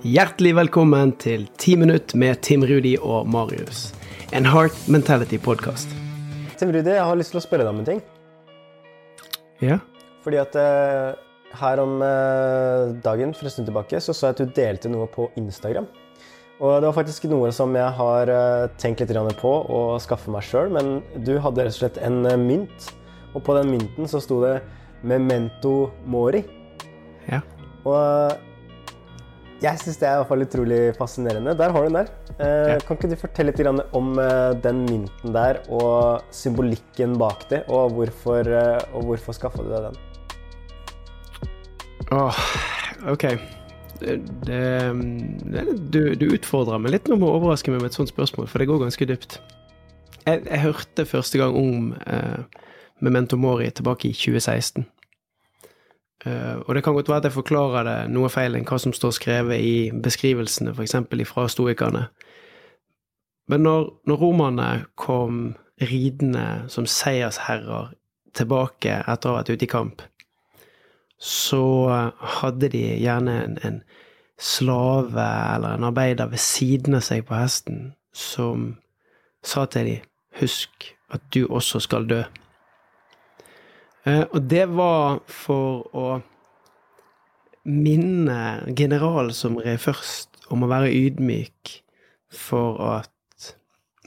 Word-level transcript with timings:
Hjertelig 0.00 0.54
velkommen 0.56 1.10
til 1.20 1.42
10 1.60 1.74
minutt 1.76 2.12
med 2.16 2.38
Tim 2.40 2.62
Rudi 2.64 2.94
og 3.04 3.26
Marius. 3.28 3.90
En 4.32 4.46
Heart 4.48 4.78
Mentality-podkast. 4.88 5.92
Tim 6.56 6.72
Rudi, 6.72 6.88
jeg 6.88 7.04
har 7.04 7.18
lyst 7.20 7.34
til 7.34 7.40
å 7.42 7.42
spørre 7.44 7.66
deg 7.66 7.74
om 7.74 7.82
en 7.82 7.88
ting. 7.90 8.00
Ja? 9.60 9.76
Fordi 10.24 10.40
at 10.40 10.56
eh, 10.56 11.20
her 11.60 11.84
om 11.84 12.00
eh, 12.00 12.96
dagen 13.04 13.36
for 13.36 13.44
en 13.44 13.52
stund 13.52 13.68
tilbake 13.68 14.00
så 14.00 14.16
så 14.16 14.30
jeg 14.30 14.38
at 14.38 14.40
du 14.40 14.56
delte 14.62 14.88
noe 14.88 15.04
på 15.12 15.28
Instagram. 15.36 15.92
Og 16.64 16.80
det 16.80 16.88
var 16.88 16.96
faktisk 17.02 17.28
noe 17.28 17.52
som 17.52 17.76
jeg 17.76 17.92
har 18.00 18.32
eh, 18.32 18.72
tenkt 18.80 19.04
litt 19.04 19.40
på 19.44 19.54
å 19.68 19.86
skaffe 20.00 20.32
meg 20.32 20.48
sjøl, 20.48 20.72
men 20.72 21.02
du 21.28 21.36
hadde 21.44 21.68
rett 21.68 21.76
og 21.76 21.82
slett 21.84 22.00
en 22.00 22.22
mynt, 22.48 22.88
og 23.34 23.44
på 23.44 23.60
den 23.60 23.76
mynten 23.76 24.08
så 24.08 24.24
sto 24.24 24.40
det 24.48 24.62
'Memento 25.04 25.90
Mori'. 26.08 26.46
Ja. 27.28 27.44
Og 27.84 28.48
jeg 29.60 29.80
syns 29.82 29.98
det 30.00 30.06
er 30.08 30.14
i 30.14 30.20
hvert 30.22 30.30
fall 30.30 30.44
utrolig 30.46 30.78
fascinerende. 30.96 31.52
Der 31.58 31.72
har 31.74 31.84
du 31.84 31.88
den 31.90 31.98
der. 31.98 32.10
Eh. 32.40 32.78
Kan 32.86 32.96
ikke 32.96 33.10
du 33.12 33.16
fortelle 33.20 33.52
litt 33.52 33.92
om 33.96 34.12
eh, 34.22 34.52
den 34.64 34.84
mynten 34.86 35.34
der, 35.36 35.60
og 35.68 36.24
symbolikken 36.34 37.18
bak 37.20 37.44
det, 37.50 37.64
og 37.68 37.92
hvorfor, 37.96 38.48
eh, 38.48 38.80
og 38.96 39.10
hvorfor 39.10 39.36
skaffa 39.36 39.64
du 39.64 39.68
deg 39.72 39.90
den? 39.90 39.98
Åh, 42.16 42.44
ok. 43.12 43.26
Det, 44.00 44.16
det, 44.48 44.62
det, 45.52 45.64
du, 45.92 46.00
du 46.16 46.30
utfordrer 46.32 46.80
meg 46.80 46.96
litt 46.96 47.10
nå 47.10 47.18
med 47.20 47.28
å 47.28 47.36
overraske 47.36 47.72
meg 47.72 47.82
med 47.82 47.92
et 47.92 47.98
sånt 47.98 48.10
spørsmål, 48.10 48.48
for 48.48 48.62
det 48.62 48.70
går 48.70 48.80
ganske 48.86 49.08
dypt. 49.12 49.42
Jeg, 50.24 50.40
jeg 50.46 50.62
hørte 50.64 51.04
første 51.08 51.40
gang 51.40 51.56
om 51.56 51.92
eh, 52.08 52.64
Memento 53.04 53.36
Mori 53.36 53.68
tilbake 53.76 54.08
i 54.08 54.16
2016. 54.16 54.88
Eh, 56.26 56.56
og 56.66 56.74
det 56.74 56.84
kan 56.84 56.94
godt 56.94 57.08
være 57.08 57.22
at 57.22 57.28
jeg 57.30 57.36
forklarer 57.38 57.86
det 57.86 57.98
noe 58.12 58.28
feil 58.32 58.56
enn 58.56 58.66
hva 58.68 58.78
som 58.80 58.92
står 58.96 59.14
skrevet 59.16 59.60
i 59.64 59.74
beskrivelsene, 59.92 60.74
f.eks. 60.74 60.96
fra 61.30 61.46
stoikerne. 61.48 62.06
Men 63.50 63.64
når, 63.66 63.88
når 64.06 64.20
romerne 64.20 64.68
kom 65.00 65.56
ridende 65.80 66.64
som 66.68 66.86
seiersherrer 66.86 67.94
tilbake 68.36 69.00
etter 69.00 69.30
å 69.30 69.34
ha 69.34 69.40
vært 69.40 69.54
ute 69.54 69.66
i 69.66 69.70
kamp, 69.70 70.04
så 71.20 71.64
hadde 72.40 72.70
de 72.72 72.84
gjerne 73.00 73.32
en, 73.44 73.56
en 73.64 73.80
slave 74.40 75.24
eller 75.54 75.76
en 75.76 75.88
arbeider 75.90 76.30
ved 76.30 76.40
siden 76.40 76.96
av 76.96 77.04
seg 77.04 77.26
på 77.28 77.36
hesten 77.36 77.90
som 78.16 78.76
sa 79.44 79.66
til 79.68 79.88
dem 79.88 80.06
husk 80.40 80.92
at 81.10 81.24
du 81.34 81.42
også 81.48 81.80
skal 81.82 82.06
dø. 82.08 82.22
Eh, 84.08 84.24
og 84.32 84.42
det 84.48 84.66
var 84.72 85.20
for 85.28 85.86
å 85.96 86.08
minne 87.68 88.40
generalen 88.76 89.34
som 89.36 89.58
red 89.60 89.80
først, 89.82 90.28
om 90.50 90.64
å 90.64 90.70
være 90.70 90.90
ydmyk 90.90 91.74
for 92.34 92.80
at 92.82 93.50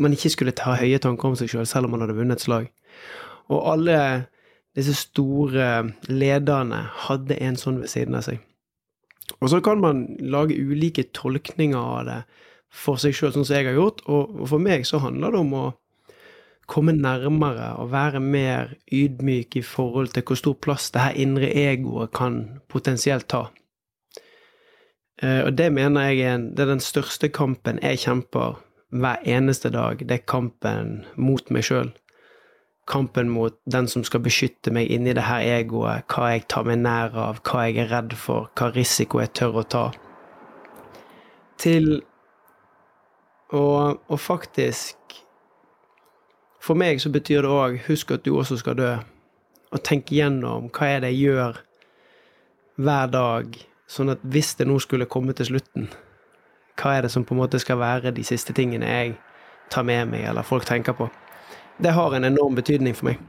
man 0.02 0.16
ikke 0.16 0.32
skulle 0.34 0.56
ta 0.58 0.74
høye 0.80 1.00
tanker 1.00 1.30
om 1.30 1.38
seg 1.38 1.52
sjøl, 1.52 1.64
selv, 1.64 1.72
selv 1.72 1.88
om 1.88 1.96
man 1.96 2.04
hadde 2.04 2.18
vunnet 2.18 2.42
et 2.42 2.46
slag. 2.46 2.72
Og 3.54 3.62
alle 3.74 4.00
disse 4.74 4.96
store 4.98 5.94
lederne 6.10 6.82
hadde 7.06 7.38
en 7.46 7.60
sånn 7.60 7.80
ved 7.84 7.92
siden 7.94 8.18
av 8.18 8.26
seg. 8.26 8.42
Og 9.40 9.52
så 9.52 9.62
kan 9.64 9.80
man 9.84 10.08
lage 10.20 10.58
ulike 10.58 11.06
tolkninger 11.16 11.78
av 11.78 12.08
det 12.10 12.20
for 12.74 12.98
seg 13.00 13.14
sjøl, 13.16 13.36
sånn 13.36 13.46
som 13.46 13.60
jeg 13.60 13.70
har 13.70 13.78
gjort, 13.78 14.02
og 14.10 14.48
for 14.50 14.62
meg 14.62 14.88
så 14.90 15.00
handler 15.04 15.36
det 15.36 15.44
om 15.44 15.54
å 15.60 15.66
komme 16.68 16.94
nærmere 16.96 17.74
og 17.82 17.92
være 17.92 18.20
mer 18.20 18.74
ydmyk 18.92 19.56
i 19.60 19.62
forhold 19.62 20.14
til 20.14 20.24
hvor 20.28 20.40
stor 20.40 20.54
plass 20.54 20.92
det 20.92 21.02
her 21.02 21.20
indre 21.26 21.50
egoet 21.50 22.14
kan 22.16 22.62
potensielt 22.70 23.28
ta. 23.30 23.48
Eh, 25.22 25.46
Og 25.46 25.58
det 25.58 25.74
mener 25.74 26.02
jeg 26.02 26.20
er, 26.20 26.38
det 26.38 26.60
er 26.60 26.72
den 26.76 26.80
største 26.80 27.30
kampen 27.30 27.80
jeg 27.82 28.00
kjemper 28.00 28.62
hver 28.94 29.20
eneste 29.26 29.70
dag. 29.70 30.00
Det 30.00 30.12
er 30.12 30.26
kampen 30.28 31.06
mot 31.16 31.52
meg 31.52 31.64
sjøl. 31.64 31.92
Kampen 32.88 33.30
mot 33.30 33.56
den 33.66 33.88
som 33.88 34.04
skal 34.04 34.20
beskytte 34.20 34.72
meg 34.72 34.92
inni 34.92 35.14
det 35.16 35.24
her 35.24 35.40
egoet, 35.60 36.04
hva 36.12 36.34
jeg 36.34 36.48
tar 36.52 36.66
meg 36.68 36.82
nær 36.84 37.16
av, 37.16 37.40
hva 37.48 37.68
jeg 37.68 37.78
er 37.86 37.92
redd 37.94 38.16
for, 38.20 38.50
hva 38.60 38.74
risiko 38.76 39.22
jeg 39.22 39.32
tør 39.40 39.62
å 39.62 39.64
ta. 39.64 39.86
Til 41.58 42.02
å, 43.54 43.64
å 43.96 44.18
faktisk 44.20 45.22
For 46.64 46.80
meg 46.80 47.02
så 47.04 47.12
betyr 47.12 47.44
det 47.44 47.52
òg 47.52 47.82
husk 47.90 48.14
at 48.16 48.24
du 48.24 48.38
også 48.38 48.58
skal 48.62 48.78
dø, 48.80 48.94
og 49.74 49.84
tenk 49.84 50.14
igjennom 50.14 50.70
hva 50.72 50.88
er 50.94 51.04
det 51.04 51.12
jeg 51.12 51.28
gjør 51.28 51.60
hver 52.84 53.12
dag, 53.12 53.58
sånn 53.90 54.14
at 54.14 54.24
hvis 54.24 54.54
det 54.60 54.70
nå 54.70 54.78
skulle 54.82 55.10
komme 55.12 55.36
til 55.36 55.52
slutten, 55.52 55.90
hva 56.80 56.96
er 56.96 57.06
det 57.06 57.12
som 57.14 57.26
på 57.28 57.36
en 57.36 57.44
måte 57.44 57.60
skal 57.62 57.82
være 57.82 58.14
de 58.16 58.24
siste 58.26 58.56
tingene 58.56 58.90
jeg 58.90 59.16
tar 59.74 59.86
med 59.88 60.14
meg, 60.14 60.24
eller 60.30 60.46
folk 60.48 60.66
tenker 60.66 60.96
på. 60.98 61.10
Det 61.84 61.94
har 61.94 62.16
en 62.16 62.30
enorm 62.30 62.56
betydning 62.56 62.96
for 62.96 63.12
meg. 63.12 63.22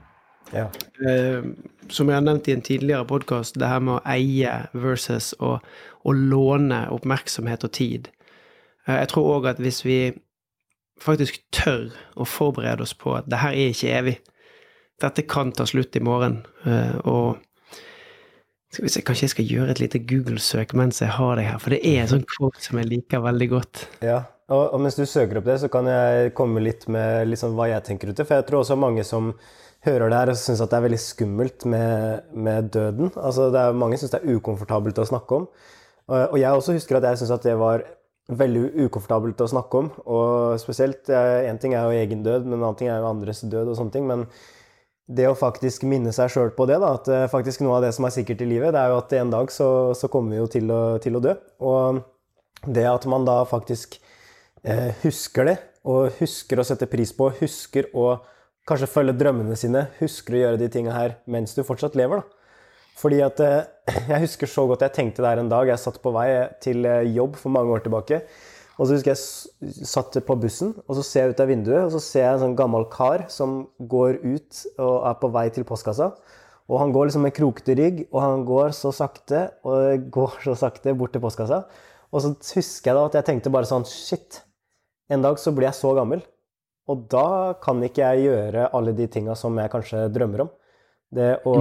Ja. 0.53 0.69
Eh, 1.09 1.45
som 1.89 2.09
jeg 2.09 2.17
har 2.17 2.25
nevnt 2.25 2.49
i 2.49 2.55
en 2.55 2.63
tidligere 2.63 3.07
podkast, 3.09 3.59
det 3.59 3.69
her 3.69 3.83
med 3.83 3.97
å 3.97 4.03
eie 4.15 4.53
versus 4.77 5.33
å, 5.43 5.57
å 6.05 6.15
låne 6.15 6.85
oppmerksomhet 6.95 7.65
og 7.67 7.73
tid. 7.75 8.11
Eh, 8.87 9.01
jeg 9.01 9.11
tror 9.13 9.31
òg 9.39 9.51
at 9.55 9.63
hvis 9.65 9.83
vi 9.87 9.99
faktisk 11.01 11.41
tør 11.55 11.89
å 12.17 12.27
forberede 12.29 12.85
oss 12.85 12.95
på 12.97 13.17
at 13.19 13.27
det 13.31 13.41
her 13.43 13.57
er 13.57 13.73
ikke 13.73 13.97
evig, 13.99 14.19
dette 15.03 15.25
kan 15.27 15.51
ta 15.53 15.67
slutt 15.67 15.97
i 15.99 16.05
morgen, 16.05 16.43
eh, 16.69 16.95
og 17.11 17.41
skal 18.75 18.87
vi 18.87 18.91
se, 18.91 19.03
Kanskje 19.07 19.27
jeg 19.29 19.33
skal 19.35 19.51
gjøre 19.51 19.75
et 19.75 19.81
lite 19.83 20.01
Google-søk 20.03 20.73
mens 20.79 21.03
jeg 21.03 21.15
har 21.15 21.37
deg 21.39 21.47
her, 21.47 21.59
for 21.63 21.75
det 21.75 21.83
er 21.87 22.01
en 22.03 22.11
sånn 22.17 22.25
quote 22.37 22.63
som 22.63 22.81
jeg 22.81 22.91
liker 22.91 23.23
veldig 23.23 23.49
godt. 23.53 23.85
Ja, 24.03 24.25
og, 24.51 24.65
og 24.75 24.83
mens 24.83 24.99
du 24.99 25.05
søker 25.07 25.39
opp 25.39 25.47
det, 25.49 25.61
så 25.63 25.71
kan 25.73 25.87
jeg 25.89 26.33
komme 26.37 26.63
litt 26.65 26.89
med 26.91 27.29
liksom 27.31 27.55
hva 27.59 27.69
jeg 27.71 27.87
tenker 27.87 28.11
ut 28.11 28.19
det. 28.19 28.27
For 28.27 28.41
jeg 28.41 28.49
tror 28.49 28.65
også 28.65 28.77
mange 28.81 29.05
som 29.07 29.31
hører 29.85 30.11
det 30.11 30.19
her 30.21 30.33
syns 30.41 30.63
at 30.65 30.73
det 30.73 30.79
er 30.79 30.87
veldig 30.89 31.01
skummelt 31.01 31.67
med, 31.71 32.27
med 32.35 32.71
døden. 32.75 33.13
Altså, 33.15 33.51
det 33.55 33.63
er, 33.63 33.79
mange 33.79 34.01
syns 34.01 34.15
det 34.15 34.23
er 34.23 34.37
ukomfortabelt 34.37 35.01
å 35.01 35.09
snakke 35.09 35.39
om. 35.39 35.47
Og, 36.09 36.19
og 36.19 36.39
jeg 36.41 36.59
også 36.59 36.77
husker 36.77 36.99
at 36.99 37.09
jeg 37.09 37.23
syns 37.23 37.35
at 37.37 37.47
det 37.47 37.57
var 37.61 37.87
veldig 38.29 38.87
ukomfortabelt 38.87 39.41
å 39.45 39.51
snakke 39.51 39.81
om. 39.83 39.89
Og 40.09 40.61
spesielt 40.63 41.11
Én 41.13 41.61
ting 41.61 41.75
er 41.77 41.85
jo 41.85 42.03
egen 42.03 42.25
død, 42.25 42.47
men 42.49 42.59
en 42.59 42.69
annen 42.69 42.79
ting 42.81 42.91
er 42.93 43.03
jo 43.03 43.11
andres 43.11 43.45
død 43.45 43.73
og 43.73 43.79
sånne 43.79 43.95
ting. 43.95 44.07
Men 44.09 44.27
det 45.05 45.27
å 45.29 45.37
faktisk 45.37 45.85
minne 45.89 46.15
seg 46.17 46.33
sjøl 46.33 46.55
på 46.57 46.67
det, 46.69 46.79
da, 46.81 46.95
at 46.97 47.09
eh, 47.13 47.27
faktisk 47.29 47.61
noe 47.65 47.77
av 47.77 47.85
det 47.85 47.93
som 47.97 48.07
er 48.09 48.15
sikkert 48.15 48.41
i 48.41 48.49
livet, 48.49 48.73
det 48.73 48.81
er 48.81 48.93
jo 48.93 49.01
at 49.03 49.13
en 49.19 49.33
dag 49.35 49.53
så, 49.53 49.69
så 49.97 50.09
kommer 50.13 50.33
vi 50.33 50.41
jo 50.41 50.47
til 50.55 50.73
å, 50.73 50.83
til 51.05 51.19
å 51.19 51.23
dø. 51.25 51.35
Og 51.61 52.01
det 52.65 52.87
at 52.89 53.05
man 53.11 53.27
da 53.29 53.43
faktisk 53.49 53.99
eh, 54.65 54.95
husker 55.03 55.51
det, 55.51 55.59
og 55.85 56.17
husker 56.23 56.61
å 56.61 56.65
sette 56.65 56.89
pris 56.89 57.13
på, 57.13 57.29
husker 57.43 57.91
å 57.93 58.15
kanskje 58.69 58.89
følge 58.89 59.19
drømmene 59.21 59.59
sine, 59.61 59.91
husker 59.99 60.39
å 60.39 60.41
gjøre 60.41 60.63
de 60.63 60.71
tinga 60.73 60.95
her 60.97 61.19
mens 61.29 61.53
du 61.53 61.61
fortsatt 61.67 61.99
lever, 62.01 62.25
da. 62.25 62.41
Fordi 62.99 63.21
at 63.27 63.41
eh, 63.43 63.63
jeg 64.13 64.25
husker 64.27 64.51
så 64.51 64.67
godt 64.71 64.85
jeg 64.87 64.95
tenkte 64.97 65.25
der 65.25 65.41
en 65.43 65.51
dag 65.51 65.69
jeg 65.69 65.83
satt 65.83 66.01
på 66.03 66.13
vei 66.15 66.29
til 66.65 66.87
eh, 66.89 67.11
jobb 67.15 67.39
for 67.41 67.55
mange 67.55 67.75
år 67.75 67.85
tilbake. 67.87 68.23
Og 68.75 68.89
så 68.89 68.97
husker 68.97 69.13
jeg 69.13 69.87
satt 69.87 70.17
på 70.27 70.37
bussen, 70.43 70.73
og 70.89 70.97
så 70.99 71.05
ser 71.07 71.29
jeg 71.29 71.35
ut 71.35 71.43
av 71.45 71.51
vinduet, 71.51 71.85
og 71.85 71.93
så 71.95 72.01
ser 72.03 72.25
jeg 72.25 72.33
en 72.33 72.43
sånn 72.43 72.57
gammel 72.59 72.89
kar 72.91 73.29
som 73.31 73.69
går 73.79 74.19
ut 74.25 74.65
og 74.83 74.97
er 75.07 75.21
på 75.21 75.31
vei 75.37 75.45
til 75.55 75.67
postkassa. 75.69 76.11
Og 76.65 76.81
han 76.81 76.95
går 76.95 77.07
liksom 77.07 77.23
med 77.27 77.35
krokete 77.37 77.77
rygg, 77.79 78.01
og 78.09 78.19
han 78.25 78.45
går 78.49 78.75
så 78.75 78.91
sakte, 78.95 79.47
og 79.69 80.09
går 80.17 80.41
så 80.47 80.57
sakte 80.59 80.97
bort 80.99 81.15
til 81.15 81.23
postkassa. 81.23 81.63
Og 82.15 82.23
så 82.23 82.33
husker 82.35 82.91
jeg 82.91 82.99
da 82.99 83.07
at 83.11 83.19
jeg 83.19 83.29
tenkte 83.31 83.53
bare 83.55 83.69
sånn 83.69 83.87
Shit, 83.91 84.43
en 85.11 85.23
dag 85.23 85.39
så 85.39 85.53
blir 85.55 85.69
jeg 85.69 85.79
så 85.79 85.95
gammel. 85.95 86.23
Og 86.91 87.07
da 87.11 87.55
kan 87.65 87.79
ikke 87.85 88.11
jeg 88.11 88.27
gjøre 88.27 88.69
alle 88.77 88.93
de 88.97 89.07
tinga 89.11 89.35
som 89.39 89.57
jeg 89.59 89.73
kanskje 89.73 90.07
drømmer 90.13 90.45
om. 90.45 90.51
Det 91.15 91.31
å 91.47 91.55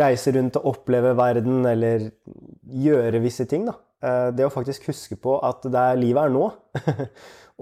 reise 0.00 0.32
rundt 0.36 0.56
og 0.60 0.66
oppleve 0.72 1.14
verden, 1.18 1.64
eller 1.66 2.10
gjøre 2.86 3.22
visse 3.24 3.46
ting, 3.48 3.66
da. 3.68 3.76
Eh, 4.02 4.30
Det 4.36 4.46
å 4.46 4.52
faktisk 4.52 4.88
huske 4.90 5.16
på 5.16 5.38
at 5.42 5.62
det 5.64 5.80
er, 5.80 5.96
livet 6.00 6.26
er 6.26 6.34
nå. 6.34 6.50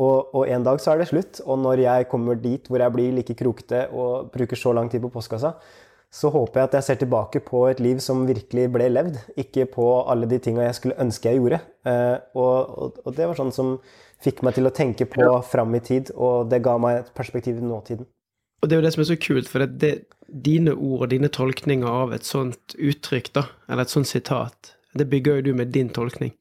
og, 0.05 0.35
og 0.35 0.49
en 0.49 0.65
dag 0.67 0.81
så 0.82 0.93
er 0.94 1.03
det 1.03 1.09
slutt. 1.12 1.41
Og 1.47 1.59
når 1.62 1.85
jeg 1.85 2.09
kommer 2.11 2.35
dit 2.41 2.69
hvor 2.69 2.82
jeg 2.82 2.93
blir 2.97 3.15
like 3.17 3.37
krokete 3.38 3.88
og 3.93 4.31
bruker 4.35 4.56
så 4.59 4.73
lang 4.75 4.91
tid 4.91 5.05
på 5.05 5.12
postkassa, 5.15 5.55
så 6.15 6.31
håper 6.31 6.61
jeg 6.61 6.69
at 6.69 6.75
jeg 6.79 6.87
ser 6.87 6.99
tilbake 7.00 7.41
på 7.43 7.65
et 7.67 7.81
liv 7.82 7.99
som 7.99 8.21
virkelig 8.27 8.69
ble 8.70 8.87
levd, 8.93 9.17
ikke 9.41 9.65
på 9.73 9.87
alle 10.06 10.29
de 10.31 10.38
tinga 10.38 10.62
jeg 10.62 10.77
skulle 10.79 10.99
ønske 11.03 11.27
jeg 11.32 11.41
gjorde. 11.41 11.59
Eh, 11.91 12.19
Og, 12.38 12.55
og, 12.79 13.00
og 13.05 13.17
det 13.17 13.27
var 13.27 13.38
sånn 13.38 13.50
som 13.55 13.79
fikk 14.23 14.44
meg 14.47 14.55
til 14.55 14.67
å 14.67 14.73
tenke 14.75 15.09
på 15.11 15.27
fram 15.50 15.75
i 15.75 15.81
tid, 15.82 16.12
og 16.15 16.49
det 16.50 16.62
ga 16.62 16.77
meg 16.79 17.00
et 17.00 17.11
perspektiv 17.19 17.59
i 17.59 17.67
nåtiden. 17.67 18.06
Og 18.65 18.71
det 18.71 18.77
er 18.77 18.81
jo 18.81 18.85
det 18.87 18.95
som 18.95 19.03
er 19.03 19.11
så 19.11 19.19
kult, 19.21 19.49
for 19.53 19.61
det, 19.61 19.75
det, 19.83 19.93
dine 20.25 20.73
ord 20.73 21.03
og 21.05 21.11
dine 21.13 21.29
tolkninger 21.29 21.85
av 21.85 22.15
et 22.17 22.25
sånt 22.25 22.73
uttrykk, 22.81 23.27
da, 23.37 23.43
eller 23.69 23.85
et 23.85 23.93
sånt 23.93 24.09
sitat, 24.09 24.71
det 24.97 25.05
bygger 25.11 25.43
jo 25.43 25.51
du 25.51 25.59
med 25.59 25.75
din 25.75 25.91
tolkning. 25.93 26.33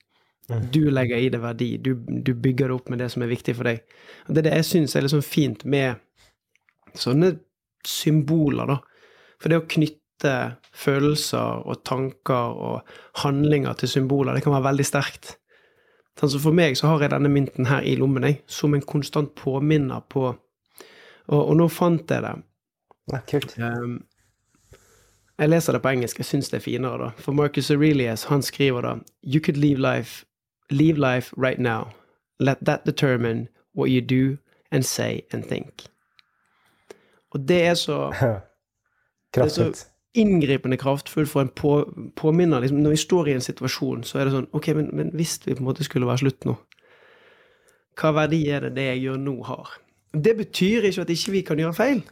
Du 0.71 0.87
legger 0.91 1.19
i 1.19 1.27
det 1.33 1.41
verdi. 1.43 1.69
Du, 1.83 1.95
du 1.99 2.31
bygger 2.31 2.69
det 2.69 2.75
opp 2.77 2.89
med 2.91 2.99
det 3.03 3.09
som 3.11 3.23
er 3.25 3.31
viktig 3.31 3.55
for 3.57 3.67
deg. 3.67 3.81
Og 4.27 4.35
det 4.35 4.43
er 4.43 4.47
det 4.47 4.55
jeg 4.61 4.69
syns 4.69 4.95
er 4.95 5.07
sånn 5.11 5.25
fint 5.25 5.63
med 5.67 5.99
sånne 6.99 7.33
symboler, 7.87 8.71
da. 8.71 8.79
For 9.41 9.51
det 9.51 9.59
å 9.59 9.67
knytte 9.67 10.33
følelser 10.79 11.63
og 11.67 11.83
tanker 11.87 12.55
og 12.55 12.93
handlinger 13.23 13.75
til 13.79 13.91
symboler, 13.97 14.35
det 14.35 14.45
kan 14.45 14.55
være 14.55 14.69
veldig 14.69 14.87
sterkt. 14.87 15.35
Sånn, 16.19 16.31
så 16.35 16.39
for 16.39 16.55
meg 16.55 16.77
så 16.79 16.91
har 16.91 17.03
jeg 17.03 17.15
denne 17.15 17.31
mynten 17.33 17.67
her 17.67 17.83
i 17.83 17.97
lommen, 17.99 18.27
jeg, 18.27 18.43
som 18.47 18.75
en 18.77 18.85
konstant 18.85 19.33
påminner 19.39 20.05
på 20.13 20.29
Og, 21.27 21.39
og 21.49 21.55
nå 21.57 21.67
fant 21.71 22.11
jeg 22.11 22.23
det. 22.25 22.33
Ja, 23.11 23.19
kult. 23.29 23.55
Um, 23.59 24.01
jeg 25.39 25.49
leser 25.49 25.73
det 25.73 25.81
på 25.83 25.89
engelsk, 25.89 26.19
jeg 26.19 26.25
syns 26.29 26.49
det 26.51 26.59
er 26.59 26.63
finere, 26.63 26.97
da. 26.99 27.09
For 27.17 27.35
Marcus 27.35 27.71
Aurelius, 27.71 28.23
han 28.29 28.41
skriver 28.45 28.81
da 28.85 28.93
You 29.23 29.41
could 29.41 29.57
leave 29.57 29.79
life, 29.81 30.25
leave 30.69 30.99
life 30.99 31.33
right 31.37 31.59
now. 31.59 31.89
Let 32.39 32.57
that 32.65 32.85
determine 32.85 33.47
what 33.75 33.89
you 33.89 34.01
do 34.01 34.37
and 34.71 34.83
say 34.83 35.21
and 35.31 35.43
think. 35.43 35.87
Og 37.31 37.47
det 37.47 37.65
er 37.65 37.73
så 37.73 38.13
Kraftfullt. 39.33 39.87
inngripende 40.13 40.77
kraftfullt 40.77 41.29
for 41.29 41.41
en 41.41 41.49
på, 41.49 41.93
påminner. 42.15 42.59
Liksom, 42.59 42.77
når 42.77 42.89
vi 42.89 42.95
står 42.97 43.27
i 43.27 43.33
en 43.33 43.41
situasjon, 43.41 44.03
så 44.03 44.19
er 44.19 44.25
det 44.25 44.33
sånn 44.35 44.47
Ok, 44.53 44.67
men, 44.77 44.89
men 44.93 45.09
hvis 45.17 45.39
vi 45.45 45.55
på 45.55 45.63
en 45.63 45.69
måte 45.71 45.83
skulle 45.83 46.07
være 46.07 46.21
slutt 46.21 46.45
nå, 46.45 46.53
hva 48.01 48.11
verdi 48.13 48.43
er 48.49 48.67
det 48.67 48.75
det 48.77 48.85
jeg 48.91 49.01
gjør 49.07 49.17
nå, 49.21 49.33
har? 49.49 49.73
Det 50.13 50.35
betyr 50.37 50.85
ikke 50.89 51.01
at 51.01 51.09
ikke 51.09 51.33
vi 51.33 51.41
kan 51.41 51.61
gjøre 51.61 51.77
feil. 51.77 52.03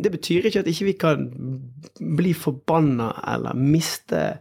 Det 0.00 0.10
betyr 0.12 0.46
ikke 0.48 0.62
at 0.62 0.68
ikke 0.70 0.84
vi 0.88 0.94
kan 0.98 1.26
bli 2.16 2.32
forbanna 2.34 3.10
eller 3.34 3.54
miste 3.54 4.38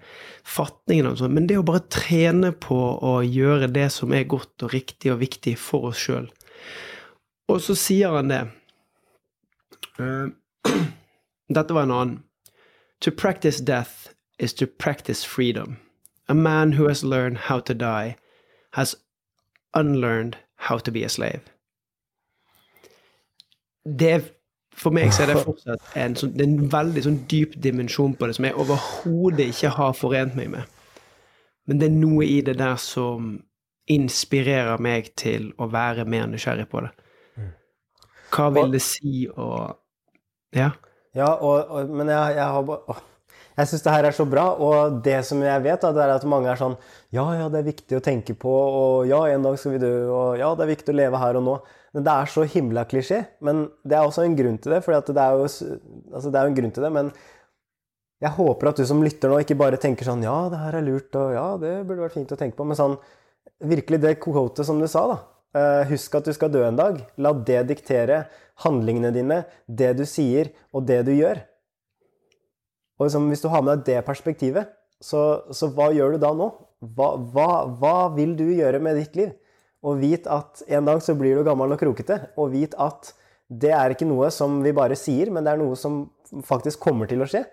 fatningen, 0.48 1.12
og 1.12 1.20
sånt, 1.20 1.36
men 1.36 1.50
det 1.50 1.60
å 1.60 1.66
bare 1.68 1.84
trene 1.92 2.54
på 2.56 2.78
å 3.04 3.20
gjøre 3.26 3.68
det 3.76 3.90
som 3.94 4.14
er 4.16 4.30
godt 4.30 4.64
og 4.64 4.74
riktig 4.74 5.12
og 5.14 5.20
viktig 5.24 5.58
for 5.60 5.92
oss 5.92 6.00
sjøl. 6.06 6.30
Og 7.50 7.60
så 7.66 7.76
sier 7.78 8.16
han 8.16 8.32
det. 8.32 8.44
Uh, 10.00 10.32
dette 11.58 11.76
var 11.76 11.86
en 11.86 11.96
annen. 11.98 12.18
To 13.02 13.12
practice 13.12 13.60
death 13.60 14.14
is 14.40 14.54
to 14.54 14.68
practice 14.68 15.24
freedom. 15.26 15.78
A 16.28 16.34
man 16.34 16.74
who 16.74 16.88
has 16.88 17.04
learned 17.04 17.50
how 17.50 17.60
to 17.60 17.74
die 17.74 18.16
has 18.72 18.96
unlearned 19.74 20.38
how 20.56 20.78
to 20.78 20.92
be 20.92 21.04
a 21.04 21.10
slave. 21.10 21.42
Det 23.98 24.12
er, 24.12 24.26
for 24.78 24.96
meg 24.96 25.14
så 25.16 25.24
er 25.26 25.34
det 25.34 25.44
fortsatt 25.44 25.96
en, 25.98 26.16
sånn, 26.20 26.34
det 26.38 26.46
er 26.46 26.52
en 26.52 26.72
veldig 26.72 27.04
sånn 27.06 27.20
dyp 27.32 27.56
dimensjon 27.62 28.16
på 28.18 28.30
det 28.30 28.38
som 28.38 28.48
jeg 28.48 28.58
overhodet 28.60 29.50
ikke 29.54 29.74
har 29.78 29.96
forent 29.98 30.38
meg 30.38 30.52
med. 30.54 30.76
Men 31.70 31.82
det 31.82 31.90
er 31.90 31.98
noe 31.98 32.26
i 32.26 32.40
det 32.46 32.58
der 32.60 32.78
som 32.82 33.36
inspirerer 33.90 34.82
meg 34.82 35.12
til 35.18 35.50
å 35.58 35.68
være 35.70 36.06
mer 36.10 36.30
nysgjerrig 36.30 36.68
på 36.70 36.84
det. 36.86 36.94
Hva 38.30 38.50
vil 38.54 38.76
det 38.76 38.84
si 38.86 39.26
å 39.30 39.50
Ja? 40.54 40.72
Ja, 41.18 41.34
og, 41.34 41.70
og, 41.74 41.90
men 41.90 42.10
jeg, 42.10 42.36
jeg 42.38 42.46
har 42.46 42.66
bare. 42.66 42.96
Jeg 43.60 43.68
syns 43.68 43.84
det 43.84 43.92
her 43.92 44.06
er 44.08 44.16
så 44.16 44.24
bra, 44.30 44.46
og 44.56 45.02
det 45.04 45.18
som 45.28 45.42
jeg 45.44 45.64
vet, 45.66 45.82
da, 45.82 45.92
det 45.96 46.04
er 46.06 46.14
at 46.14 46.28
mange 46.32 46.48
er 46.48 46.60
sånn 46.60 46.78
Ja, 47.16 47.26
ja, 47.36 47.50
det 47.52 47.60
er 47.60 47.68
viktig 47.68 47.98
å 47.98 48.04
tenke 48.04 48.36
på, 48.40 48.52
og 48.52 49.10
ja, 49.10 49.20
en 49.34 49.44
dag 49.44 49.58
skal 49.60 49.76
vi 49.76 49.82
dø, 49.84 49.92
og 50.16 50.40
ja, 50.40 50.54
det 50.56 50.64
er 50.64 50.72
viktig 50.72 50.94
å 50.94 51.00
leve 51.00 51.20
her 51.20 51.40
og 51.42 51.44
nå. 51.44 51.58
Men 51.98 52.06
det 52.06 52.14
er 52.14 52.32
så 52.32 52.46
himla 52.48 52.86
klisjé. 52.88 53.20
Men 53.46 53.66
det 53.84 53.98
er 53.98 54.06
også 54.06 54.24
en 54.24 54.38
grunn 54.38 54.60
til 54.62 54.76
det, 54.76 54.80
for 54.86 54.96
det 54.96 55.24
er 55.26 55.36
jo 55.36 55.48
altså, 55.48 56.30
det 56.30 56.40
er 56.40 56.46
jo 56.46 56.54
en 56.54 56.60
grunn 56.62 56.76
til 56.76 56.86
det. 56.86 56.92
Men 56.96 57.12
jeg 58.24 58.36
håper 58.36 58.72
at 58.72 58.80
du 58.80 58.86
som 58.88 59.04
lytter 59.04 59.32
nå, 59.32 59.42
ikke 59.44 59.58
bare 59.60 59.80
tenker 59.82 60.08
sånn 60.08 60.24
Ja, 60.24 60.38
det 60.52 60.62
her 60.62 60.80
er 60.80 60.86
lurt, 60.86 61.10
og 61.18 61.34
ja, 61.36 61.48
det 61.60 61.74
burde 61.88 62.06
vært 62.06 62.18
fint 62.20 62.36
å 62.36 62.40
tenke 62.40 62.60
på. 62.60 62.68
Men 62.70 62.80
sånn 62.80 62.98
virkelig 63.66 64.02
det 64.06 64.16
quotet 64.24 64.68
som 64.68 64.80
du 64.80 64.88
sa, 64.92 65.06
da. 65.10 65.20
Uh, 65.50 65.82
husk 65.90 66.14
at 66.14 66.28
du 66.30 66.34
skal 66.36 66.52
dø 66.54 66.62
en 66.68 66.78
dag. 66.78 67.00
La 67.18 67.34
det 67.34 67.64
diktere 67.72 68.28
handlingene 68.64 69.12
dine, 69.16 69.44
det 69.66 69.96
du 69.98 70.06
sier, 70.08 70.54
og 70.76 70.86
det 70.90 71.02
du 71.08 71.16
gjør. 71.16 71.42
Og 73.00 73.08
liksom, 73.08 73.30
Hvis 73.32 73.42
du 73.42 73.50
har 73.50 73.64
med 73.64 73.80
deg 73.80 73.96
det 73.96 74.06
perspektivet, 74.08 74.74
så, 75.00 75.46
så 75.56 75.70
hva 75.72 75.90
gjør 75.96 76.16
du 76.16 76.24
da 76.26 76.34
nå? 76.36 76.50
Hva, 76.96 77.14
hva, 77.34 77.52
hva, 77.80 77.96
vil 78.16 78.36
du 78.40 78.46
gjøre 78.52 78.82
med 78.84 79.00
ditt 79.00 79.16
liv? 79.16 79.32
Og 79.84 80.02
vit 80.02 80.28
at 80.28 80.64
en 80.68 80.88
dag 80.88 81.00
så 81.04 81.16
blir 81.16 81.40
du 81.40 81.48
gammel 81.48 81.72
og 81.72 81.80
krokete. 81.80 82.20
Og 82.40 82.52
vit 82.52 82.76
at 82.76 83.14
det 83.50 83.72
er 83.74 83.96
ikke 83.96 84.08
noe 84.08 84.28
som 84.36 84.60
vi 84.64 84.76
bare 84.76 84.98
sier, 85.00 85.32
men 85.32 85.48
det 85.48 85.56
er 85.56 85.62
noe 85.62 85.78
som 85.80 86.04
faktisk 86.46 86.84
kommer 86.84 87.10
til 87.10 87.24
å 87.24 87.30
skje. 87.30 87.46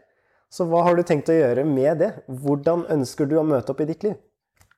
Så 0.52 0.66
hva 0.68 0.82
har 0.86 0.98
du 0.98 1.02
tenkt 1.06 1.30
å 1.30 1.36
gjøre 1.36 1.64
med 1.66 2.02
det? 2.02 2.10
Hvordan 2.26 2.84
ønsker 2.92 3.30
du 3.30 3.38
å 3.38 3.46
møte 3.46 3.72
opp 3.72 3.82
i 3.82 3.88
ditt 3.88 4.04
liv? 4.06 4.18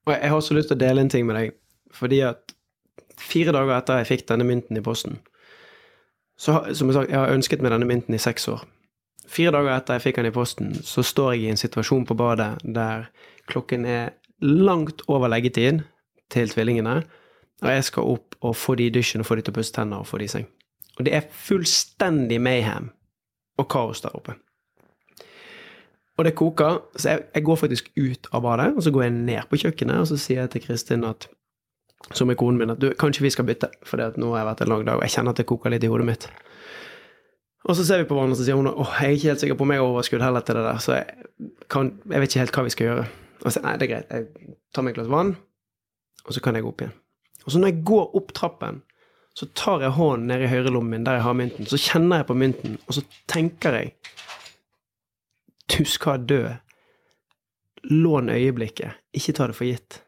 Og 0.06 0.14
jeg 0.14 0.30
har 0.30 0.36
også 0.36 0.56
lyst 0.56 0.70
til 0.72 0.78
å 0.78 0.84
dele 0.84 1.04
en 1.04 1.12
ting 1.12 1.26
med 1.28 1.36
deg. 1.36 1.56
Fordi 1.96 2.22
at 2.28 2.54
fire 3.18 3.52
dager 3.56 3.74
etter 3.76 4.00
jeg 4.00 4.10
fikk 4.12 4.28
denne 4.28 4.46
mynten 4.48 4.78
i 4.78 4.84
posten, 4.84 5.18
så 6.38 6.60
som 6.76 6.90
jeg 6.90 6.94
sa, 6.94 7.02
jeg 7.08 7.18
har 7.18 7.32
ønsket 7.34 7.64
meg 7.64 7.72
denne 7.74 7.88
mynten 7.88 8.14
i 8.14 8.20
seks 8.22 8.46
år. 8.52 8.62
Fire 9.28 9.52
dager 9.52 9.74
etter 9.74 9.98
jeg 9.98 10.06
fikk 10.06 10.20
den 10.20 10.30
i 10.30 10.34
posten, 10.34 10.72
så 10.84 11.04
står 11.04 11.34
jeg 11.34 11.44
i 11.44 11.52
en 11.52 11.60
situasjon 11.60 12.06
på 12.08 12.16
badet 12.16 12.54
der 12.64 13.08
klokken 13.48 13.84
er 13.88 14.14
langt 14.40 15.02
over 15.08 15.28
leggetid 15.28 15.82
til 16.32 16.52
tvillingene, 16.52 17.02
og 17.62 17.70
jeg 17.72 17.84
skal 17.88 18.12
opp 18.14 18.36
og 18.44 18.56
få 18.56 18.76
de 18.78 18.86
i 18.86 18.94
dusjen 18.94 19.24
og 19.24 19.28
få 19.28 19.38
de 19.38 19.44
til 19.44 19.54
å 19.54 19.58
pusse 19.58 19.74
tenner 19.74 20.00
og 20.00 20.08
få 20.08 20.20
de 20.20 20.28
i 20.28 20.32
seng. 20.32 20.46
Og 20.98 21.06
det 21.06 21.14
er 21.14 21.30
fullstendig 21.46 22.40
mayhem 22.42 22.90
og 23.58 23.68
kaos 23.70 24.02
der 24.04 24.14
oppe. 24.14 24.36
Og 26.18 26.26
det 26.26 26.34
koker, 26.38 26.80
så 26.98 27.14
jeg, 27.14 27.26
jeg, 27.34 27.44
går 27.46 27.58
faktisk 27.60 27.90
ut 27.96 28.28
av 28.34 28.42
badet, 28.42 28.72
og 28.74 28.82
så 28.82 28.90
går 28.94 29.04
jeg 29.06 29.14
ned 29.14 29.50
på 29.50 29.60
kjøkkenet, 29.62 30.00
og 30.02 30.08
så 30.10 30.18
sier 30.18 30.42
jeg 30.42 30.54
til 30.54 30.64
Kristin 30.64 31.06
at 31.06 31.28
som 32.14 32.30
er 32.30 32.38
konen 32.38 32.58
min, 32.58 32.72
at 32.72 32.80
du, 32.82 32.90
kanskje 32.98 33.24
vi 33.24 33.30
skal 33.34 33.46
bytte, 33.46 33.70
for 33.86 34.00
nå 34.00 34.32
har 34.32 34.42
jeg 34.42 34.48
vært 34.48 34.60
en 34.64 34.70
lang 34.72 34.84
dag, 34.86 34.98
og 34.98 35.04
jeg 35.06 35.14
kjenner 35.14 35.34
at 35.34 35.40
det 35.40 35.46
koker 35.50 35.74
litt 35.74 35.86
i 35.86 35.90
hodet 35.90 36.06
mitt. 36.08 36.28
Og 37.68 37.76
så 37.76 37.84
ser 37.84 38.00
vi 38.00 38.08
på 38.08 38.16
hverandre 38.16 38.32
og 38.32 38.40
så 38.40 38.46
sier 38.46 38.56
hun 38.56 38.70
åh, 38.70 38.94
jeg 38.96 39.06
er 39.08 39.16
ikke 39.18 39.28
helt 39.28 39.42
sikker 39.42 39.56
på 39.58 39.66
om 39.66 39.72
jeg 39.74 39.82
har 39.82 39.90
overskudd 39.90 40.24
heller 40.24 40.44
til 40.44 40.56
det 40.56 40.64
der, 40.64 40.78
så 40.80 40.94
jeg, 40.96 41.50
kan, 41.68 41.90
jeg 42.08 42.22
vet 42.22 42.30
ikke 42.30 42.44
helt 42.44 42.56
hva 42.56 42.64
vi 42.64 42.72
skal 42.72 42.88
gjøre. 42.88 43.08
Og 43.44 43.54
så 43.54 43.62
nei, 43.64 43.74
det 43.76 43.86
er 43.86 43.90
greit, 43.92 44.14
jeg 44.14 44.54
tar 44.74 44.86
meg 44.86 44.94
et 44.94 44.98
glass 44.98 45.10
vann, 45.12 45.34
og 46.24 46.34
så 46.34 46.42
kan 46.44 46.56
jeg 46.56 46.64
gå 46.64 46.72
opp 46.72 46.84
igjen. 46.84 46.94
Og 47.44 47.52
så 47.52 47.60
når 47.60 47.72
jeg 47.72 47.82
går 47.90 48.16
opp 48.18 48.32
trappen, 48.36 48.80
så 49.38 49.46
tar 49.54 49.84
jeg 49.84 49.94
hånden 49.94 50.26
ned 50.32 50.42
i 50.42 50.50
høyrelommen 50.50 50.96
min 50.96 51.04
der 51.06 51.20
jeg 51.20 51.26
har 51.28 51.36
mynten, 51.38 51.68
så 51.68 51.78
kjenner 51.78 52.22
jeg 52.22 52.28
på 52.30 52.36
mynten, 52.40 52.78
og 52.86 52.96
så 52.96 53.04
tenker 53.30 53.76
jeg 53.78 53.92
Du 55.68 55.84
skal 55.84 56.24
dø. 56.24 56.42
Lån 57.84 58.30
øyeblikket, 58.32 58.96
ikke 59.12 59.32
ta 59.36 59.46
det 59.46 59.56
for 59.56 59.68
gitt. 59.68 60.00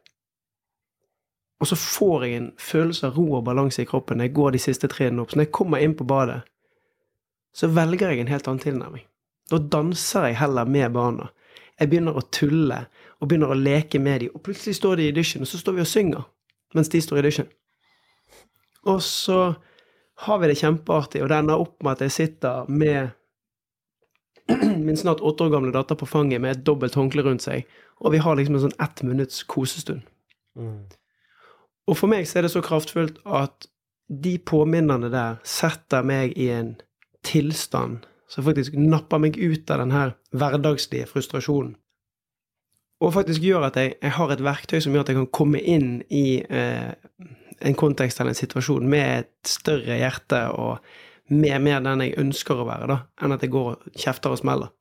Og 1.60 1.68
så 1.68 1.76
får 1.76 2.24
jeg 2.24 2.36
en 2.36 2.48
følelse 2.58 3.06
av 3.06 3.18
ro 3.20 3.26
og 3.36 3.44
balanse 3.44 3.82
i 3.82 3.86
kroppen 3.86 4.18
når 4.18 4.30
jeg 4.30 4.34
går 4.38 4.56
de 4.56 4.62
siste 4.64 4.88
trinnene 4.88 5.22
opp. 5.22 5.30
Så 5.30 5.36
når 5.36 5.46
jeg 5.46 5.52
kommer 5.52 5.84
inn 5.84 5.94
på 5.94 6.06
badet, 6.08 6.40
så 7.56 7.70
velger 7.74 8.12
jeg 8.12 8.22
en 8.22 8.30
helt 8.30 8.48
annen 8.48 8.62
tilnærming. 8.62 9.06
Da 9.50 9.58
danser 9.58 10.30
jeg 10.30 10.40
heller 10.40 10.68
med 10.68 10.92
barna. 10.94 11.30
Jeg 11.80 11.90
begynner 11.90 12.18
å 12.18 12.26
tulle 12.32 12.84
og 13.18 13.28
begynner 13.28 13.52
å 13.52 13.58
leke 13.58 13.98
med 14.02 14.22
dem. 14.24 14.34
Og 14.34 14.44
plutselig 14.44 14.76
står 14.78 15.00
de 15.00 15.08
i 15.08 15.14
dusjen, 15.16 15.42
og 15.42 15.50
så 15.50 15.60
står 15.60 15.78
vi 15.78 15.84
og 15.84 15.90
synger 15.90 16.28
mens 16.76 16.90
de 16.92 17.00
står 17.02 17.18
i 17.18 17.24
dusjen. 17.26 17.48
Og 18.86 19.00
så 19.02 19.40
har 20.26 20.38
vi 20.38 20.50
det 20.50 20.60
kjempeartig, 20.60 21.22
og 21.22 21.30
det 21.32 21.38
ender 21.40 21.62
opp 21.62 21.80
med 21.82 21.96
at 21.96 22.04
jeg 22.06 22.14
sitter 22.14 22.68
med 22.70 23.10
min 24.86 24.98
snart 24.98 25.22
åtte 25.24 25.46
år 25.46 25.54
gamle 25.56 25.72
datter 25.74 25.98
på 25.98 26.06
fanget 26.06 26.42
med 26.42 26.54
et 26.54 26.62
dobbelt 26.66 26.94
håndkle 26.94 27.24
rundt 27.26 27.42
seg, 27.42 27.66
og 28.00 28.14
vi 28.14 28.20
har 28.22 28.38
liksom 28.38 28.58
en 28.58 28.64
sånn 28.68 28.78
ett 28.82 29.02
minutts 29.06 29.42
kosestund. 29.50 30.04
Mm. 30.58 30.86
Og 31.90 31.98
for 31.98 32.12
meg 32.12 32.28
så 32.28 32.38
er 32.38 32.46
det 32.46 32.52
så 32.54 32.62
kraftfullt 32.64 33.18
at 33.26 33.66
de 34.10 34.36
påminnene 34.42 35.10
der 35.12 35.38
setter 35.46 36.06
meg 36.06 36.36
i 36.38 36.50
en 36.54 36.74
tilstand 37.26 38.06
som 38.30 38.46
faktisk 38.46 38.76
napper 38.78 39.18
meg 39.22 39.38
ut 39.38 39.70
av 39.70 39.82
den 39.82 39.94
her 39.94 40.14
hverdagslige 40.30 41.08
frustrasjonen. 41.10 41.74
Og 43.00 43.14
faktisk 43.16 43.42
gjør 43.42 43.70
at 43.70 43.78
jeg, 43.80 43.94
jeg, 44.02 44.12
har 44.12 44.32
et 44.32 44.42
verktøy 44.44 44.80
som 44.84 44.92
gjør 44.92 45.06
at 45.06 45.12
jeg 45.12 45.18
kan 45.22 45.30
komme 45.32 45.60
inn 45.60 46.02
i 46.12 46.42
eh, 46.44 46.90
en 47.64 47.78
kontekst 47.80 48.20
eller 48.20 48.34
en 48.34 48.42
situasjon 48.42 48.88
med 48.92 49.22
et 49.22 49.48
større 49.48 49.96
hjerte 49.96 50.42
og 50.52 50.84
med 51.30 51.64
mer 51.64 51.80
den 51.84 52.04
jeg 52.04 52.18
ønsker 52.20 52.60
å 52.60 52.66
være, 52.68 52.90
da, 52.90 52.98
enn 53.22 53.34
at 53.34 53.42
jeg 53.46 53.54
går 53.54 53.70
og 53.72 53.96
kjefter 53.96 54.34
og 54.34 54.40
smeller. 54.42 54.72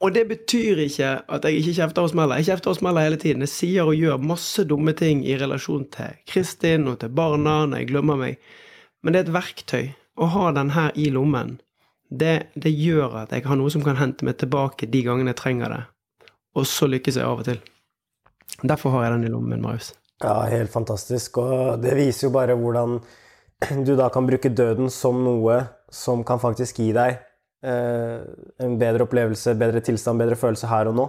Og 0.00 0.14
det 0.14 0.22
betyr 0.30 0.80
ikke 0.86 1.10
at 1.36 1.44
jeg 1.44 1.60
ikke 1.60 1.74
kjefter 1.76 2.06
og 2.06 2.12
smeller. 2.14 2.40
Jeg 2.40 2.48
kjefter 2.48 2.72
og 2.72 2.78
smeller 2.78 3.04
hele 3.04 3.18
tiden. 3.20 3.44
Jeg 3.44 3.52
sier 3.52 3.90
og 3.90 3.98
gjør 3.98 4.22
masse 4.24 4.64
dumme 4.68 4.94
ting 4.96 5.20
i 5.26 5.36
relasjon 5.40 5.84
til 5.92 6.16
Kristin 6.30 6.88
og 6.88 7.02
til 7.02 7.12
barna 7.12 7.58
når 7.68 7.82
jeg 7.82 7.90
glemmer 7.92 8.20
meg. 8.20 8.38
Men 9.04 9.12
det 9.12 9.20
er 9.20 9.26
et 9.28 9.36
verktøy 9.36 9.84
å 10.16 10.28
ha 10.30 10.50
den 10.54 10.72
her 10.74 10.94
i 10.98 11.08
lommen, 11.14 11.58
det, 12.10 12.52
det, 12.54 12.70
gjør 12.70 13.24
at 13.24 13.32
jeg 13.34 13.46
har 13.48 13.58
noe 13.58 13.72
som 13.72 13.82
kan 13.84 13.98
hente 13.98 14.26
meg 14.26 14.38
tilbake 14.38 14.86
de 14.90 15.02
gangene 15.06 15.32
jeg 15.32 15.40
trenger 15.40 15.72
det. 15.72 15.82
Og 16.54 16.66
så 16.70 16.86
lykkes 16.86 17.18
jeg 17.18 17.26
av 17.26 17.42
og 17.42 17.48
til. 17.48 17.60
Derfor 18.62 18.94
har 18.94 19.06
jeg 19.06 19.16
den 19.16 19.28
i 19.28 19.32
lommen, 19.32 19.62
Marius. 19.64 19.92
Ja, 20.22 20.44
helt 20.46 20.70
fantastisk. 20.70 21.40
Og 21.42 21.80
det 21.82 21.96
viser 21.98 22.28
jo 22.28 22.34
bare 22.36 22.54
hvordan 22.58 23.00
du 23.86 23.94
da 23.98 24.10
kan 24.12 24.28
bruke 24.28 24.52
døden 24.52 24.92
som 24.92 25.24
noe 25.24 25.64
som 25.94 26.22
kan 26.26 26.42
faktisk 26.42 26.78
gi 26.82 26.92
deg 26.94 27.16
eh, 27.66 28.22
en 28.62 28.76
bedre 28.78 29.08
opplevelse, 29.08 29.56
bedre 29.58 29.82
tilstand, 29.84 30.20
bedre 30.22 30.38
følelse 30.38 30.70
her 30.70 30.90
og 30.90 30.98
nå. 31.00 31.08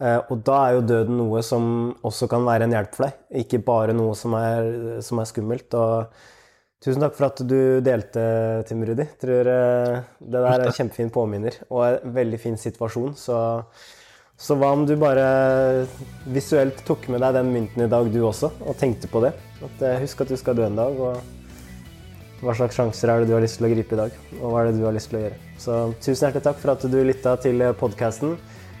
Eh, 0.00 0.18
og 0.32 0.42
da 0.46 0.58
er 0.64 0.76
jo 0.76 0.84
døden 0.88 1.18
noe 1.20 1.44
som 1.46 1.64
også 2.06 2.26
kan 2.30 2.46
være 2.46 2.66
en 2.66 2.74
hjelp 2.74 2.96
for 2.96 3.06
deg, 3.06 3.22
ikke 3.44 3.62
bare 3.66 3.94
noe 3.96 4.16
som 4.18 4.34
er, 4.38 4.70
som 5.04 5.22
er 5.22 5.30
skummelt. 5.30 5.78
og 5.78 6.39
Tusen 6.80 7.02
takk 7.04 7.12
for 7.12 7.28
at 7.28 7.40
du 7.44 7.80
delte, 7.84 8.22
Tim 8.64 8.80
Rudi. 8.88 9.04
Tror 9.20 9.48
eh, 9.52 9.96
det 10.16 10.30
der 10.32 10.46
er 10.48 10.62
en 10.64 10.76
kjempefin 10.78 11.10
påminner 11.12 11.58
og 11.68 11.82
en 11.84 12.14
veldig 12.14 12.38
fin 12.40 12.56
situasjon. 12.56 13.12
Så, 13.20 13.36
så 14.40 14.56
hva 14.56 14.70
om 14.72 14.86
du 14.88 14.94
bare 15.00 15.26
visuelt 16.32 16.80
tok 16.88 17.04
med 17.12 17.20
deg 17.20 17.36
den 17.36 17.50
mynten 17.52 17.84
i 17.84 17.90
dag, 17.92 18.08
du 18.08 18.22
også, 18.24 18.48
og 18.64 18.78
tenkte 18.80 19.10
på 19.12 19.20
det? 19.26 19.34
At, 19.60 19.84
eh, 19.84 20.00
husk 20.06 20.24
at 20.24 20.32
du 20.32 20.38
skal 20.40 20.56
dø 20.56 20.64
en 20.70 20.80
dag, 20.80 21.04
og 21.04 22.40
hva 22.40 22.56
slags 22.56 22.80
sjanser 22.80 23.12
er 23.12 23.20
det 23.20 23.28
du 23.28 23.36
har 23.36 23.44
lyst 23.44 23.60
til 23.60 23.68
å 23.68 23.72
gripe 23.74 23.98
i 23.98 24.00
dag? 24.00 24.16
Og 24.38 24.46
hva 24.46 24.62
er 24.62 24.70
det 24.70 24.80
du 24.80 24.88
har 24.88 24.96
lyst 24.96 25.12
til 25.12 25.20
å 25.20 25.24
gjøre? 25.26 25.40
Så 25.60 25.78
tusen 26.00 26.30
hjertelig 26.30 26.46
takk 26.48 26.64
for 26.64 26.72
at 26.78 26.88
du 26.88 26.98
lytta 27.04 27.36
til 27.44 27.66
podkasten. 27.76 28.38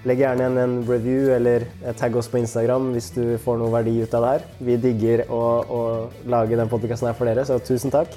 Legg 0.08 0.22
gjerne 0.22 0.46
igjen 0.46 0.60
en 0.62 0.76
review 0.88 1.28
eller 1.34 1.66
tagg 2.00 2.14
oss 2.16 2.30
på 2.32 2.40
Instagram 2.40 2.88
hvis 2.94 3.10
du 3.12 3.24
får 3.44 3.60
noe 3.60 3.72
verdi 3.74 3.98
ut 4.00 4.14
av 4.16 4.24
det 4.24 4.30
her. 4.32 4.46
Vi 4.70 4.78
digger 4.80 5.26
å, 5.28 5.42
å 5.60 5.82
lage 6.24 6.56
den 6.56 6.72
podkasten 6.72 7.10
her 7.10 7.18
for 7.18 7.28
dere, 7.28 7.44
så 7.44 7.60
tusen 7.60 7.92
takk. 7.92 8.16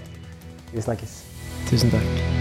Vi 0.71 0.85
snakkes. 0.87 1.19
Tusen 1.67 1.91
takk. 1.91 2.32